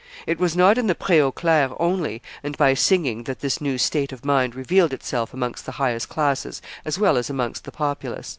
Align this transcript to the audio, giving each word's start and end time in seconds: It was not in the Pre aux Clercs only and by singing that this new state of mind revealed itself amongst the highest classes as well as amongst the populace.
It 0.25 0.39
was 0.39 0.57
not 0.57 0.79
in 0.79 0.87
the 0.87 0.95
Pre 0.95 1.21
aux 1.21 1.31
Clercs 1.31 1.77
only 1.79 2.23
and 2.41 2.57
by 2.57 2.73
singing 2.73 3.25
that 3.25 3.41
this 3.41 3.61
new 3.61 3.77
state 3.77 4.11
of 4.11 4.25
mind 4.25 4.55
revealed 4.55 4.93
itself 4.93 5.31
amongst 5.31 5.67
the 5.67 5.73
highest 5.73 6.09
classes 6.09 6.59
as 6.83 6.97
well 6.97 7.17
as 7.17 7.29
amongst 7.29 7.65
the 7.65 7.71
populace. 7.71 8.27